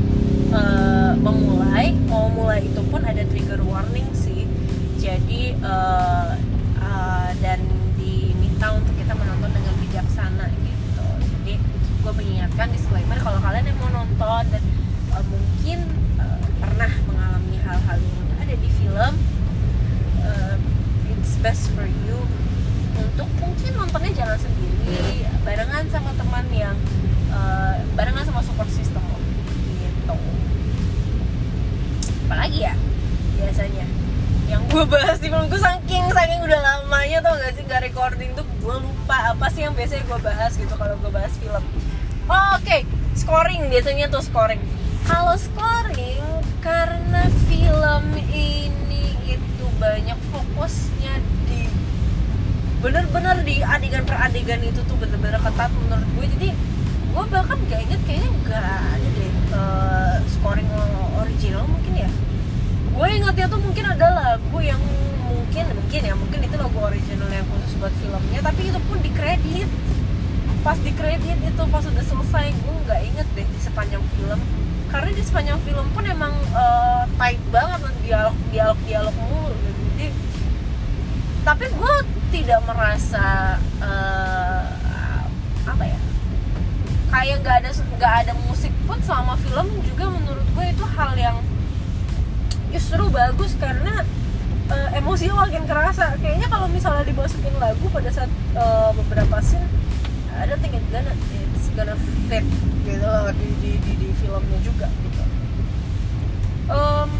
uh, 0.50 1.12
memulai 1.14 1.94
mau 2.10 2.26
mulai 2.26 2.66
itu 2.66 2.82
pun 2.90 3.06
ada 3.06 3.22
trigger 3.22 3.62
warning 3.62 4.10
sih. 4.10 4.50
Jadi 4.98 5.54
uh, 5.62 6.34
uh, 6.82 7.30
dan 7.38 7.62
diminta 7.94 8.74
untuk 8.74 8.94
kita 8.98 9.14
menonton 9.14 9.50
dengan 9.54 9.74
bijaksana 9.78 10.46
gitu. 10.66 11.06
Jadi 11.38 11.54
gue 12.02 12.12
mengingatkan 12.18 12.74
disclaimer 12.74 13.18
kalau 13.22 13.38
kalian 13.38 13.70
yang 13.70 13.78
mau 13.78 13.90
nonton 14.02 14.42
dan 14.50 14.62
uh, 15.14 15.24
mungkin 15.30 15.86
uh, 16.18 16.42
pernah 16.58 16.90
mengalami 17.06 17.56
hal-hal 17.62 17.98
yang 18.02 18.26
ada 18.42 18.54
di 18.58 18.70
film 18.74 19.12
uh, 20.26 20.54
it's 21.14 21.38
best 21.38 21.70
for 21.78 21.86
you 21.86 22.18
untuk 23.04 23.28
mungkin 23.40 23.70
nontonnya 23.76 24.12
jangan 24.12 24.38
sendiri 24.38 25.24
barengan 25.44 25.84
sama 25.88 26.10
teman 26.14 26.46
yang 26.52 26.76
uh, 27.32 27.74
barengan 27.96 28.24
sama 28.26 28.44
support 28.44 28.68
system 28.70 29.02
lo 29.10 29.18
gitu. 29.80 30.16
Apalagi 32.28 32.58
ya 32.70 32.74
biasanya. 33.40 33.86
Yang 34.50 34.62
gue 34.74 34.84
bahas 34.90 35.16
di 35.22 35.30
film 35.30 35.46
gue 35.46 35.60
saking 35.62 36.10
saking 36.10 36.40
udah 36.42 36.60
lamanya 36.60 37.18
tau 37.22 37.38
gak 37.38 37.54
sih? 37.54 37.64
Gak 37.70 37.86
recording 37.86 38.34
tuh 38.34 38.46
gue 38.62 38.76
lupa 38.82 39.34
apa 39.34 39.46
sih 39.54 39.62
yang 39.62 39.74
biasanya 39.78 40.04
gue 40.06 40.18
bahas 40.22 40.52
gitu 40.58 40.74
kalau 40.74 40.94
gue 40.98 41.10
bahas 41.10 41.32
film. 41.38 41.64
Oh, 42.30 42.34
oke 42.58 42.62
okay. 42.62 42.82
scoring. 43.14 43.70
Biasanya 43.70 44.10
tuh 44.10 44.22
scoring. 44.22 44.62
Kalau 45.06 45.34
scoring 45.38 46.22
karena 46.60 47.26
film 47.48 48.04
ini 48.30 49.16
itu 49.26 49.64
banyak 49.80 50.18
fokusnya 50.30 51.39
bener-bener 52.80 53.36
di 53.44 53.60
adegan 53.60 54.02
per 54.08 54.16
adegan 54.16 54.60
itu 54.64 54.80
tuh 54.88 54.96
bener-bener 54.96 55.36
ketat 55.36 55.70
menurut 55.84 56.08
gue. 56.16 56.26
Jadi 56.38 56.48
gue 57.10 57.24
bahkan 57.28 57.58
gak 57.68 57.80
inget 57.84 58.00
kayaknya 58.08 58.30
gak 58.48 58.64
ada 58.96 59.08
deh 59.12 59.32
uh, 59.52 60.16
scoring 60.32 60.68
original 61.20 61.68
mungkin 61.68 61.92
ya. 62.08 62.10
Gue 62.96 63.06
ingatnya 63.12 63.46
tuh 63.52 63.60
mungkin 63.60 63.84
ada 63.84 64.06
lagu 64.08 64.58
yang 64.64 64.80
mungkin 65.28 65.64
mungkin 65.76 66.00
ya 66.00 66.14
mungkin 66.16 66.40
itu 66.40 66.56
lagu 66.56 66.78
original 66.80 67.30
yang 67.30 67.46
khusus 67.46 67.74
buat 67.78 67.94
filmnya 67.98 68.40
tapi 68.42 68.66
itu 68.66 68.80
pun 68.86 68.98
di 69.02 69.10
kredit 69.14 69.68
pas 70.60 70.76
di 70.76 70.92
kredit 70.92 71.38
itu 71.40 71.62
pas 71.72 71.84
udah 71.86 72.04
selesai 72.04 72.52
gue 72.52 72.74
nggak 72.84 73.00
inget 73.12 73.26
deh 73.36 73.44
di 73.44 73.60
sepanjang 73.60 74.02
film. 74.16 74.40
Karena 74.90 75.10
di 75.14 75.22
sepanjang 75.22 75.58
film 75.62 75.86
pun 75.94 76.02
emang 76.02 76.34
uh, 76.50 77.06
tight 77.14 77.38
banget 77.54 77.94
dialog 78.02 78.36
dialog 78.50 78.78
dialog 78.88 79.14
mulu. 79.28 79.52
Jadi 79.94 80.06
tapi 81.40 81.64
gue 81.72 81.94
tidak 82.30 82.62
merasa 82.62 83.58
uh, 83.82 84.66
apa 85.66 85.84
ya 85.84 86.00
kayak 87.10 87.36
nggak 87.42 87.56
ada 87.66 87.70
nggak 87.98 88.14
ada 88.24 88.32
musik 88.46 88.70
pun 88.86 88.98
selama 89.02 89.34
film 89.42 89.66
juga 89.82 90.06
menurut 90.14 90.46
gue 90.54 90.66
itu 90.70 90.84
hal 90.94 91.12
yang 91.18 91.36
justru 92.70 93.02
bagus 93.10 93.58
karena 93.58 94.06
uh, 94.70 94.88
emosi 94.94 95.26
makin 95.34 95.66
kerasa. 95.66 96.14
Kayaknya 96.22 96.46
kalau 96.46 96.70
misalnya 96.70 97.02
dimasukin 97.02 97.54
lagu 97.58 97.82
pada 97.90 98.10
saat 98.14 98.30
uh, 98.54 98.94
beberapa 98.94 99.42
scene 99.42 99.66
I 100.38 100.46
don't 100.46 100.62
think 100.62 100.78
it's 100.78 100.86
gonna 100.94 101.14
it's 101.50 101.68
gonna 101.74 101.98
fit 102.30 102.46
gitu 102.86 103.12
di 103.36 103.48
di, 103.58 103.72
di, 103.82 103.92
di 103.98 104.08
filmnya 104.22 104.58
juga 104.62 104.86
gitu. 104.86 105.22
Um, 106.70 107.10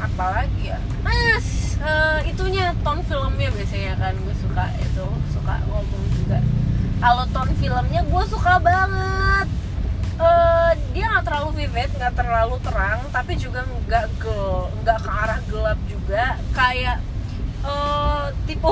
apalagi 0.00 0.72
ya? 0.72 0.80
Mas 1.04 1.65
uh, 1.82 2.20
itunya 2.24 2.72
ton 2.80 3.00
filmnya 3.04 3.48
biasanya 3.52 3.94
kan 4.00 4.14
gue 4.16 4.36
suka 4.40 4.64
itu 4.80 5.06
suka 5.32 5.54
ngomong 5.68 6.04
juga. 6.16 6.38
Kalau 6.96 7.24
ton 7.32 7.50
filmnya 7.60 8.02
gue 8.04 8.24
suka 8.30 8.54
banget. 8.60 9.48
Uh, 10.16 10.72
dia 10.96 11.12
nggak 11.12 11.28
terlalu 11.28 11.50
vivid 11.60 11.92
nggak 11.92 12.16
terlalu 12.16 12.56
terang 12.64 13.04
tapi 13.12 13.36
juga 13.36 13.68
nggak 13.68 14.08
nggak 14.80 14.98
ke 15.04 15.10
arah 15.12 15.40
gelap 15.48 15.78
juga. 15.88 16.40
Kayak 16.56 17.04
uh, 17.64 18.32
tipe 18.48 18.64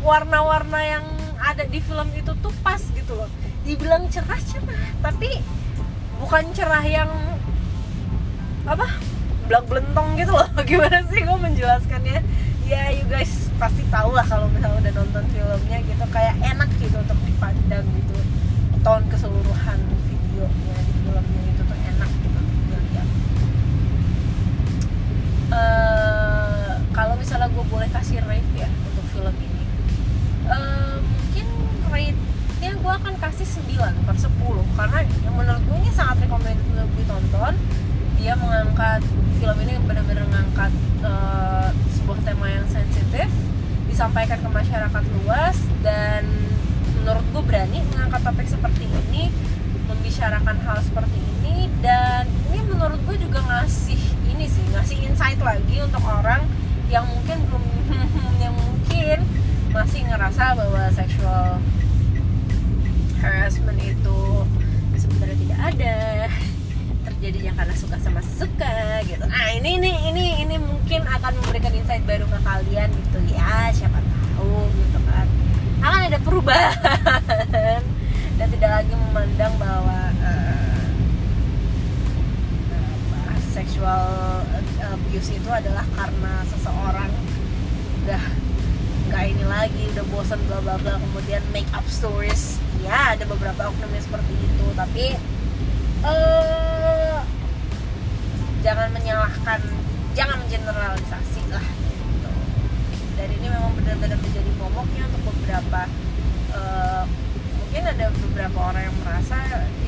warna-warna 0.00 0.80
yang 0.80 1.04
ada 1.38 1.68
di 1.68 1.78
film 1.84 2.08
itu 2.16 2.32
tuh 2.40 2.54
pas 2.64 2.80
gitu 2.80 3.12
loh. 3.12 3.28
Dibilang 3.68 4.08
cerah 4.08 4.40
cerah 4.40 4.84
tapi 5.04 5.44
bukan 6.18 6.44
cerah 6.56 6.82
yang 6.82 7.12
apa 8.68 8.88
belak 9.48 9.64
belentong 9.64 10.08
gitu 10.20 10.32
loh. 10.36 10.48
Gimana 10.68 11.00
sih 11.08 11.24
gue 11.24 11.38
menjelaskannya? 11.40 12.20
Ya 12.68 12.92
you 12.92 13.08
guys 13.08 13.48
pasti 13.56 13.80
tahu 13.88 14.12
lah 14.12 14.22
kalau 14.28 14.46
misalnya 14.52 14.84
udah 14.84 14.92
nonton 15.00 15.24
filmnya 15.32 15.78
gitu. 15.80 16.04
Kayak 16.12 16.36
enak 16.44 16.68
gitu 16.76 16.96
untuk 17.00 17.18
dipandang 17.24 17.86
gitu. 17.96 18.16
Tahun 18.84 19.02
keseluruhan 19.08 19.78
videonya 20.06 20.76
di 20.84 20.92
filmnya 21.00 21.42
itu 21.48 21.62
tuh 21.64 21.78
enak 21.96 22.10
gitu. 22.20 22.40
Dilihat 22.68 23.08
uh, 25.48 26.72
kalau 26.92 27.14
misalnya 27.16 27.48
gue 27.48 27.64
boleh 27.72 27.88
kasih 27.88 28.20
rate 28.28 28.52
ya 28.52 28.68
untuk 28.68 29.04
film 29.16 29.34
ini? 29.40 29.64
Uh, 30.44 31.00
mungkin 31.00 31.46
rate 31.88 32.20
nya 32.58 32.74
gue 32.74 32.92
akan 32.92 33.14
kasih 33.22 33.46
9 33.70 34.02
per 34.02 34.16
10 34.18 34.34
karena 34.74 34.98
yang 35.22 35.34
menurut 35.38 35.62
gue 35.62 35.76
ini 35.78 35.90
sangat 35.94 36.26
recommended 36.26 36.66
untuk 36.74 36.90
ditonton 36.98 37.54
dia 38.18 38.34
mengangkat 38.34 39.00
film 39.38 39.56
ini 39.62 39.78
benar-benar 39.86 40.26
mengangkat 40.26 40.72
uh, 41.06 41.70
sebuah 41.94 42.18
tema 42.26 42.50
yang 42.50 42.66
sensitif 42.66 43.30
disampaikan 43.86 44.42
ke 44.42 44.48
masyarakat 44.50 45.04
luas 45.22 45.56
dan 45.86 46.26
menurut 46.98 47.24
gue 47.30 47.42
berani 47.46 47.78
mengangkat 47.94 48.20
topik 48.26 48.46
seperti 48.50 48.90
ini 48.90 49.30
membicarakan 49.86 50.58
hal 50.66 50.78
seperti 50.82 51.18
ini 51.18 51.70
dan 51.78 52.26
ini 52.50 52.60
menurut 52.66 52.98
gue 53.06 53.16
juga 53.22 53.38
ngasih 53.46 54.02
ini 54.28 54.44
sih 54.50 54.66
ngasih 54.74 54.98
insight 55.06 55.38
lagi 55.38 55.78
untuk 55.78 56.02
orang 56.02 56.42
yang 56.90 57.06
mungkin 57.06 57.38
belum 57.48 57.64
yang 58.42 58.54
mungkin 58.58 59.22
masih 59.70 60.02
ngerasa 60.10 60.58
bahwa 60.58 60.82
sexual 60.90 61.62
harassment 63.22 63.78
itu 63.78 64.20
sebenarnya 64.98 65.36
tidak 65.38 65.60
ada 65.70 65.98
terjadinya 67.18 67.50
karena 67.58 67.74
suka 67.74 67.98
sama 67.98 68.22
suka 68.22 69.02
gitu. 69.02 69.26
Nah 69.26 69.50
ini 69.58 69.82
ini 69.82 69.90
ini 70.06 70.24
ini 70.46 70.54
mungkin 70.62 71.02
akan 71.02 71.34
memberikan 71.42 71.74
insight 71.74 72.06
baru 72.06 72.30
ke 72.30 72.38
kalian 72.46 72.94
gitu 72.94 73.18
ya. 73.34 73.74
Siapa 73.74 73.98
tahu 73.98 74.70
gitu 74.70 74.98
kan. 75.02 75.26
Akan 75.82 76.00
ada 76.06 76.18
perubahan. 76.22 77.82
Dan 78.38 78.46
tidak 78.54 78.70
lagi 78.70 78.94
memandang 78.94 79.50
bahwa 79.58 80.14
uh, 80.22 80.86
sexual 83.50 84.06
abuse 84.78 85.34
itu 85.34 85.50
adalah 85.50 85.82
karena 85.98 86.46
seseorang 86.54 87.10
udah 88.06 88.22
nggak 89.10 89.24
ini 89.26 89.42
lagi 89.42 89.82
udah 89.90 90.06
bosan 90.14 90.38
bla 90.46 90.62
bla 90.62 90.78
bla 90.78 91.02
kemudian 91.02 91.42
make 91.50 91.66
up 91.74 91.82
stories. 91.90 92.62
Ya 92.86 93.18
ada 93.18 93.26
beberapa 93.26 93.74
oknumnya 93.74 94.06
seperti 94.06 94.38
itu. 94.38 94.66
Tapi 94.78 95.18
uh, 96.06 97.07
jangan 98.62 98.88
menyalahkan 98.90 99.60
jangan 100.18 100.36
mengeneralisasi 100.42 101.42
lah 101.52 101.62
gitu. 101.62 102.30
dan 103.14 103.28
ini 103.30 103.46
memang 103.46 103.72
benar-benar 103.78 104.18
menjadi 104.18 104.50
momoknya 104.58 105.06
untuk 105.14 105.22
beberapa 105.30 105.86
uh, 106.54 107.04
mungkin 107.62 107.82
ada 107.84 108.06
beberapa 108.10 108.58
orang 108.58 108.82
yang 108.90 108.96
merasa 109.04 109.36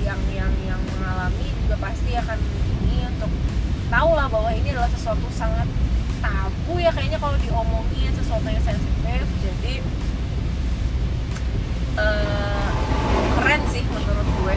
yang 0.06 0.20
yang 0.30 0.52
yang 0.68 0.80
mengalami 0.94 1.48
juga 1.64 1.76
pasti 1.82 2.14
akan 2.14 2.38
ini 2.78 3.08
untuk 3.10 3.32
tahu 3.90 4.10
lah 4.14 4.26
bahwa 4.30 4.50
ini 4.54 4.70
adalah 4.70 4.90
sesuatu 4.94 5.26
sangat 5.34 5.66
tabu 6.20 6.78
ya 6.78 6.92
kayaknya 6.94 7.18
kalau 7.18 7.34
diomongin 7.42 8.12
sesuatu 8.14 8.46
yang 8.46 8.62
sensitif 8.62 9.24
jadi 9.42 9.74
uh, 11.98 12.68
keren 13.40 13.62
sih 13.72 13.82
menurut 13.90 14.28
gue 14.28 14.54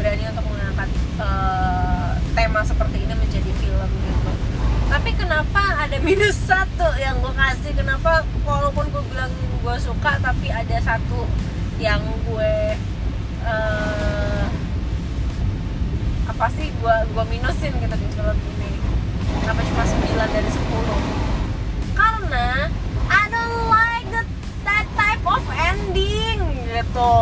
berani 0.00 0.24
untuk 0.32 0.46
mengangkat 0.48 0.90
uh, 1.20 2.16
tema 2.52 2.68
seperti 2.68 3.00
ini 3.08 3.16
menjadi 3.16 3.48
film 3.64 3.90
gitu. 4.04 4.32
Tapi 4.92 5.10
kenapa 5.16 5.88
ada 5.88 5.96
minus 6.04 6.36
satu 6.36 6.84
yang 7.00 7.16
gue 7.24 7.32
kasih? 7.32 7.72
Kenapa 7.72 8.28
walaupun 8.44 8.92
gue 8.92 9.00
bilang 9.08 9.32
gue 9.64 9.76
suka 9.80 10.20
tapi 10.20 10.52
ada 10.52 10.76
satu 10.84 11.24
yang 11.80 12.04
gue 12.28 12.76
uh, 13.48 14.44
apa 16.28 16.46
sih 16.52 16.68
gue 16.76 16.96
gue 17.16 17.24
minusin 17.32 17.72
gitu 17.72 17.96
di 17.96 18.08
film 18.20 18.36
ini. 18.36 18.72
Kenapa 19.40 19.64
cuma 19.72 19.84
9 19.88 20.36
dari 20.36 20.50
10 20.52 21.96
karena 21.96 22.68
I 23.08 23.22
don't 23.32 23.60
like 23.72 24.12
that, 24.12 24.28
that 24.68 24.86
type 24.92 25.24
of 25.24 25.40
ending 25.56 26.44
gitu. 26.68 27.16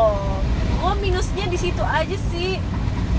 Gue 0.74 0.92
minusnya 0.98 1.46
di 1.46 1.54
situ 1.54 1.86
aja 1.86 2.18
sih 2.34 2.58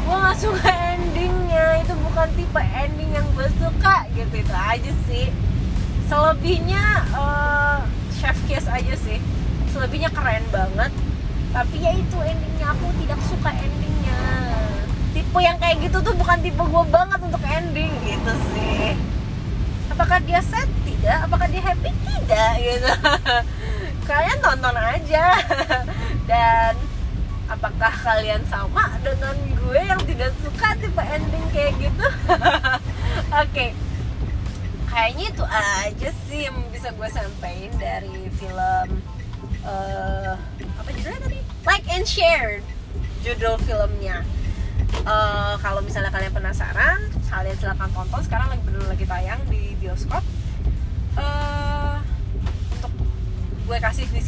gue 0.05 0.15
gak 0.17 0.37
suka 0.37 0.71
endingnya. 0.95 1.81
Itu 1.85 1.93
bukan 2.01 2.27
tipe 2.37 2.61
ending 2.61 3.11
yang 3.13 3.27
gue 3.37 3.47
suka 3.61 4.07
gitu. 4.13 4.33
Itu 4.41 4.53
aja 4.55 4.91
sih. 5.07 5.27
Selebihnya 6.09 6.83
uh, 7.15 7.79
chef 8.17 8.37
kiss 8.49 8.65
aja 8.67 8.93
sih. 8.99 9.17
Selebihnya 9.71 10.09
keren 10.11 10.43
banget. 10.49 10.91
Tapi 11.51 11.75
ya 11.79 11.91
itu 11.95 12.17
endingnya. 12.19 12.73
Aku 12.73 12.89
tidak 13.03 13.19
suka 13.27 13.49
endingnya. 13.53 14.19
Tipe 15.11 15.39
yang 15.43 15.57
kayak 15.59 15.83
gitu 15.83 15.97
tuh 15.99 16.15
bukan 16.15 16.39
tipe 16.39 16.63
gue 16.63 16.83
banget 16.89 17.19
untuk 17.21 17.43
ending 17.43 17.91
gitu 18.03 18.33
sih. 18.55 18.95
Apakah 19.91 20.23
dia 20.23 20.39
sad? 20.39 20.67
Tidak. 20.87 21.19
Apakah 21.27 21.47
dia 21.51 21.61
happy? 21.61 21.91
Tidak 21.91 22.51
gitu. 22.63 22.91
Kalian 24.09 24.39
tonton 24.39 24.75
aja. 24.75 25.25
Dan 26.29 26.73
apakah 27.51 27.91
kalian 27.91 28.41
sama 28.47 28.95
dengan 29.03 29.35
gue 29.35 29.81
yang 29.83 30.01
tidak 30.07 30.31
suka 30.39 30.71
tipe 30.79 31.03
ending 31.03 31.45
kayak 31.51 31.73
gitu? 31.79 32.07
Oke. 32.39 33.51
Okay. 33.51 33.69
kayaknya 34.91 35.31
itu 35.31 35.45
aja 35.47 36.09
sih 36.27 36.39
yang 36.51 36.57
bisa 36.67 36.91
gue 36.91 37.07
sampaikan 37.07 37.71
dari 37.79 38.27
film 38.35 38.87
uh, 39.63 40.35
apa 40.79 40.89
judulnya 40.95 41.19
tadi? 41.27 41.39
Like 41.63 41.87
and 41.91 42.07
share 42.07 42.59
judul 43.23 43.55
filmnya. 43.63 44.23
Uh, 45.07 45.55
kalau 45.63 45.79
misalnya 45.79 46.11
kalian 46.11 46.35
penasaran 46.35 46.99
kalian 47.31 47.55
silahkan 47.55 47.87
tonton. 47.95 48.21
Sekarang 48.27 48.47
lagi 48.51 48.63
bener 48.67 48.83
lagi 48.87 49.05
tayang 49.07 49.39
di 49.47 49.75
bioskop 49.79 50.23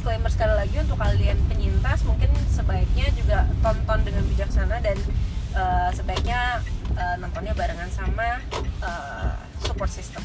disclaimer 0.03 0.35
sekali 0.35 0.51
lagi 0.59 0.75
untuk 0.83 0.99
kalian 0.99 1.39
penyintas 1.47 2.03
mungkin 2.03 2.27
sebaiknya 2.51 3.07
juga 3.15 3.47
tonton 3.63 4.03
dengan 4.03 4.27
bijaksana 4.27 4.83
dan 4.83 4.99
uh, 5.55 5.95
sebaiknya 5.95 6.59
uh, 6.99 7.15
nontonnya 7.23 7.55
barengan 7.55 7.87
sama 7.87 8.43
uh, 8.83 9.31
support 9.63 9.87
system. 9.87 10.19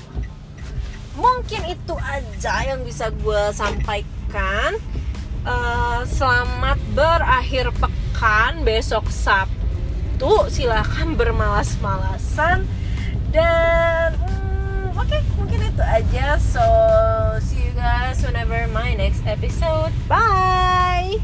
Mungkin 1.15 1.63
itu 1.71 1.95
aja 1.95 2.67
yang 2.67 2.83
bisa 2.83 3.15
gue 3.23 3.55
sampaikan. 3.55 4.83
Uh, 5.47 6.03
selamat 6.11 6.83
berakhir 6.99 7.71
pekan. 7.79 8.67
Besok 8.67 9.07
Sabtu 9.15 10.51
silahkan 10.51 11.15
bermalas-malasan. 11.15 12.67
Dan 13.31 14.11
hmm, 14.11 14.99
oke 14.99 15.07
okay, 15.07 15.23
mungkin 15.39 15.71
itu 15.71 15.83
aja. 15.87 16.35
So 16.43 16.67
see 17.47 17.58
guys 17.79 18.25
whenever 18.27 18.67
my 18.69 18.95
next 18.95 19.25
episode. 19.25 19.93
Bye! 20.09 21.21